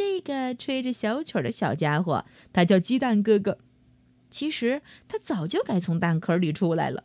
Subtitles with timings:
[0.00, 2.24] 这个吹着小曲的小家伙，
[2.54, 3.58] 他叫鸡蛋哥哥。
[4.30, 7.04] 其实他早就该从蛋壳里出来了，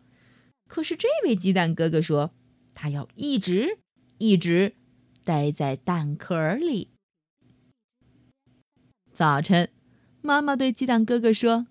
[0.70, 2.32] 可是这位鸡蛋哥哥说，
[2.74, 3.80] 他要一直
[4.18, 4.76] 一直
[5.26, 6.88] 待在蛋壳里。
[9.14, 9.70] 早晨，
[10.22, 11.68] 妈妈对鸡蛋哥哥说：“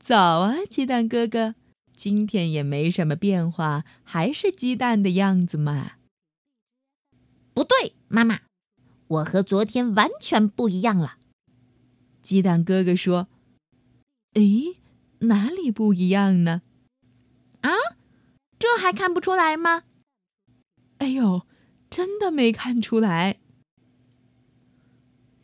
[0.00, 1.54] 早啊，鸡蛋哥哥，
[1.94, 5.92] 今天也没什么变化，还是鸡蛋的样子嘛。”
[7.54, 8.40] 不对，妈妈。
[9.08, 11.18] 我和昨天完全不一样了，
[12.20, 13.28] 鸡蛋哥哥说
[14.34, 14.78] ：“诶，
[15.20, 16.62] 哪里不一样呢？
[17.60, 17.70] 啊，
[18.58, 19.84] 这还看不出来吗？”
[20.98, 21.46] 哎呦，
[21.88, 23.38] 真的没看出来。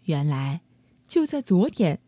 [0.05, 0.63] 原来
[1.07, 2.03] 就在昨天，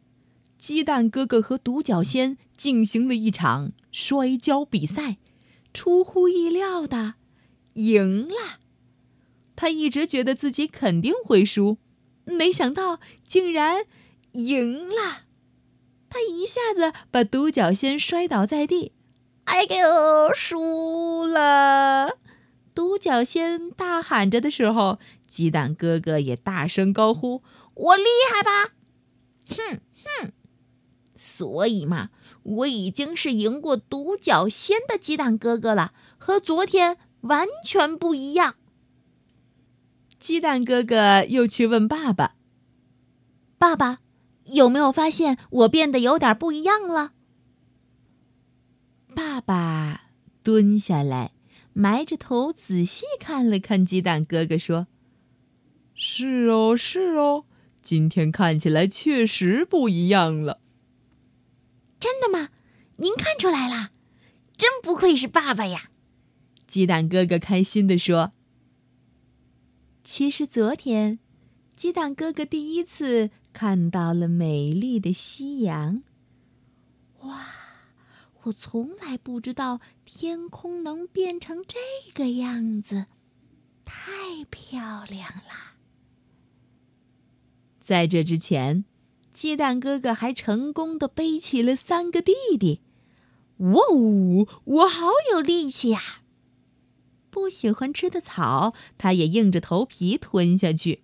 [0.59, 5.19] 鸡蛋哥哥和独角仙进行了一场摔跤比赛，
[5.73, 7.15] 出乎意料的
[7.75, 8.59] 赢了。
[9.57, 11.79] 他一直觉得自己肯定会输，
[12.25, 13.87] 没想到竟然
[14.33, 15.23] 赢了。
[16.09, 18.93] 他一下子把独角仙摔倒在地
[19.45, 22.19] ，“哎呦，输了！”
[22.75, 27.43] 独角仙大喊着的时候，鸡蛋哥哥也大声高呼
[27.75, 28.75] ：“我厉害吧
[29.47, 29.81] ？”“哼
[30.21, 30.33] 哼，
[31.17, 32.11] 所以嘛，
[32.43, 38.57] 我已经是赢过独角仙的鸡蛋哥哥了，和昨天完全不一样。”
[40.25, 42.37] 鸡蛋哥哥又去问爸爸
[43.61, 43.99] ：“爸爸，
[44.45, 47.13] 有没有发现我变得有点不一样了？”
[49.15, 50.05] 爸爸
[50.43, 51.33] 蹲下来，
[51.75, 54.87] 埋着头仔细看了看鸡蛋哥哥，说
[55.95, 57.45] ：“是哦，是哦，
[57.83, 60.63] 今天看起来确实不一样了。”
[62.01, 62.49] 真的吗？
[62.97, 63.91] 您看出来了？
[64.57, 65.91] 真不愧是爸爸呀！
[66.67, 68.33] 鸡蛋哥哥开心地说。
[70.05, 71.19] 其实昨天，
[71.75, 76.03] 鸡蛋哥哥第一次看到了美丽的夕阳。
[77.21, 77.47] 哇，
[78.43, 81.79] 我从来不知道天空能变成这
[82.13, 83.07] 个样子，
[83.83, 85.79] 太漂亮了！
[87.81, 88.85] 在这之前，
[89.33, 92.83] 鸡蛋哥哥还成功的背起了三个弟弟。
[93.57, 96.21] 哇哦，我好有力气呀！
[97.35, 101.03] 不喜欢吃的草，他也硬着头皮吞下去。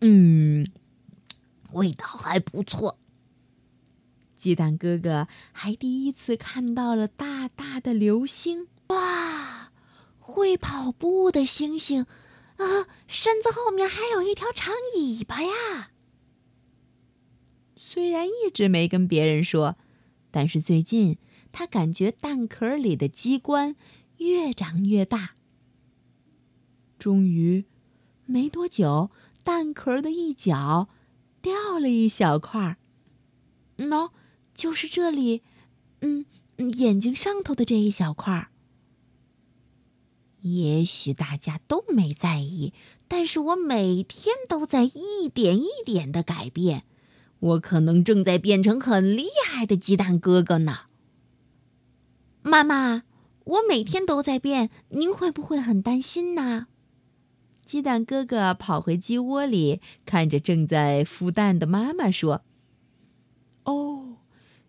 [0.00, 0.70] 嗯，
[1.72, 3.00] 味道还不错。
[4.36, 8.68] 鸡蛋哥哥还第一次看到了大大的流星。
[8.86, 9.72] 哇，
[10.20, 12.06] 会跑步的星星
[12.58, 12.86] 啊！
[13.08, 15.90] 身子后面还有一条长尾巴呀。
[17.74, 19.76] 虽然一直没跟别人说，
[20.30, 21.18] 但是最近
[21.50, 23.74] 他感觉蛋壳里的机关
[24.18, 25.34] 越长越大。
[26.98, 27.64] 终于，
[28.26, 29.10] 没多久，
[29.44, 30.88] 蛋壳的一角
[31.40, 32.76] 掉了一小块儿。
[33.76, 34.10] 喏，
[34.54, 35.42] 就是这里，
[36.00, 36.26] 嗯，
[36.56, 38.48] 眼睛上头的这一小块儿。
[40.40, 42.72] 也许大家都没在意，
[43.06, 46.84] 但是我每天都在一点一点的改变。
[47.40, 50.80] 我可能正在变成很厉害的鸡蛋哥哥呢。
[52.42, 53.04] 妈妈，
[53.44, 56.66] 我每天都在变，您会不会很担心呢？
[57.68, 62.42] 鸡蛋哥哥跑回鸡窝里，看着正在孵蛋的妈妈说
[63.64, 64.16] ：“哦，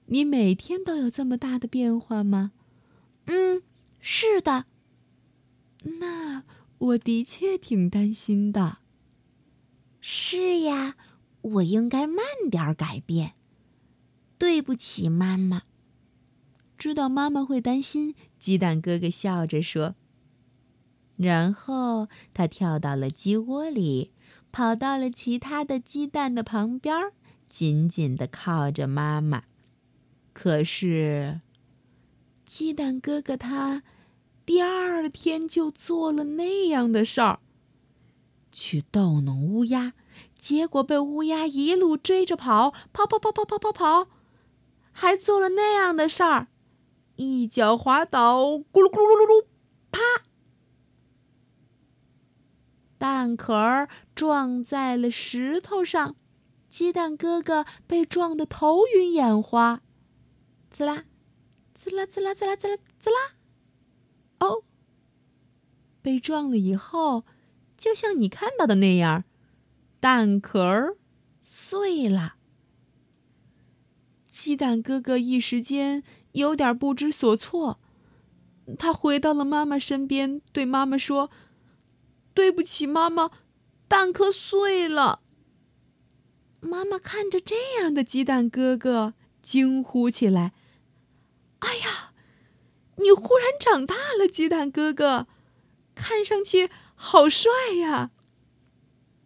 [0.08, 2.52] 你每天都有这么大的变化吗
[3.28, 3.64] ？”“嗯，
[4.02, 4.66] 是的。
[6.02, 6.44] ”“那
[6.78, 8.80] 我的确挺担心的。
[10.02, 10.98] ”“是呀，
[11.42, 13.36] 我应该慢点改变。
[14.38, 15.62] ”“对不起，妈妈。”
[16.78, 19.96] 知道妈妈会担心，鸡蛋哥哥笑着说。
[21.22, 24.14] 然后他跳到了鸡窝里，
[24.54, 26.96] 跑到了其他的鸡蛋的旁边，
[27.50, 29.44] 紧紧的靠着妈妈。
[30.32, 31.42] 可是，
[32.46, 33.84] 鸡蛋哥哥他
[34.46, 37.42] 第二天就做了那样的事儿，
[38.50, 39.92] 去逗弄乌鸦，
[40.38, 44.08] 结果被乌鸦一路追着跑，跑跑跑跑跑跑跑，
[44.94, 46.48] 还做了那样的事儿，
[47.18, 49.46] 一脚滑倒，咕噜咕噜噜噜噜，
[49.92, 50.00] 啪！
[53.00, 56.16] 蛋壳儿撞在了石头上，
[56.70, 59.82] 鸡蛋哥哥被撞得头晕眼花。
[60.70, 61.06] 滋啦，
[61.74, 63.16] 滋啦，滋啦，滋啦，滋啦，滋啦！
[64.40, 64.64] 哦，
[66.02, 67.24] 被撞了以后，
[67.78, 69.24] 就像你看到的那样，
[70.02, 70.98] 蛋壳儿
[71.42, 72.36] 碎了。
[74.28, 76.04] 鸡蛋哥哥一时间
[76.34, 77.80] 有点不知所措，
[78.78, 81.32] 他回到了妈妈身边，对妈妈说
[82.34, 83.32] ：“对不起，妈妈，
[83.88, 85.22] 蛋壳碎了。”
[86.62, 90.54] 妈妈看着这样的鸡蛋哥哥，惊呼起来
[91.60, 92.14] ：“哎呀，
[92.98, 95.28] 你忽然长大了，鸡蛋哥哥，
[95.96, 98.12] 看上去好帅呀！”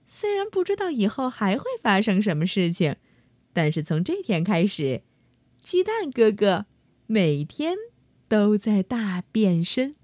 [0.05, 2.97] 虽然不知道以后还会发生什么事情。
[3.55, 5.03] 但是从这天开始，
[5.61, 6.65] 鸡蛋哥哥
[7.05, 7.77] 每天
[8.27, 9.95] 都在大变身。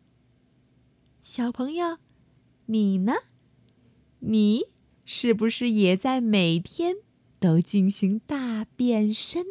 [1.23, 1.97] 小朋友，
[2.71, 3.15] 你呢？
[4.19, 4.65] 你
[5.03, 6.97] 是不是也在每天
[7.39, 9.43] 都进行大变身？